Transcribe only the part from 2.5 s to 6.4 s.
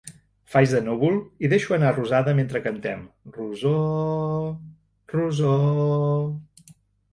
cantem “Rosoooor, Rosooor”.